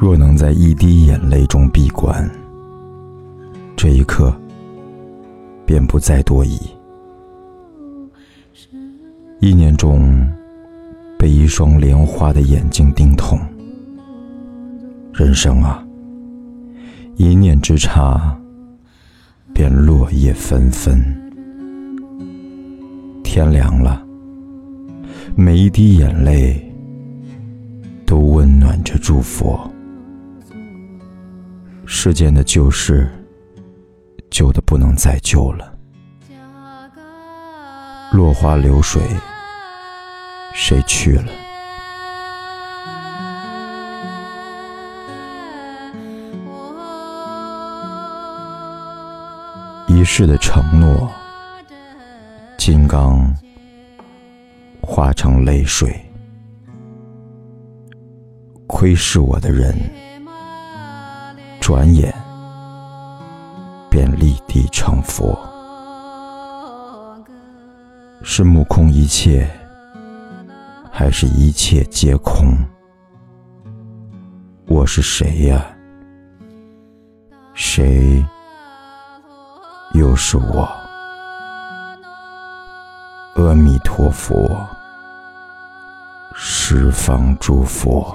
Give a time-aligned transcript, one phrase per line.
[0.00, 2.26] 若能在一滴眼泪中闭关，
[3.76, 4.34] 这一刻
[5.66, 6.58] 便不再多疑。
[9.40, 10.26] 一念中
[11.18, 13.38] 被一双莲花的眼睛盯痛，
[15.12, 15.86] 人生啊，
[17.16, 18.34] 一念之差，
[19.52, 20.98] 便落叶纷纷。
[23.22, 24.02] 天凉了，
[25.36, 26.58] 每一滴眼泪
[28.06, 29.60] 都温暖着祝福。
[31.92, 33.10] 世间的旧事，
[34.30, 35.76] 旧的不能再旧了。
[38.12, 39.02] 落花流水，
[40.54, 41.32] 谁去了？
[49.88, 51.10] 一世的承诺，
[52.56, 53.34] 金刚
[54.80, 56.00] 化成泪水，
[58.68, 59.76] 窥视我的人。
[61.70, 62.12] 转眼
[63.88, 65.38] 便立地成佛，
[68.24, 69.48] 是目空一切，
[70.90, 72.56] 还是一切皆空？
[74.66, 75.64] 我是谁呀？
[77.54, 78.26] 谁
[79.92, 80.68] 又是我？
[83.36, 84.58] 阿弥陀佛，
[86.34, 88.12] 十方诸佛。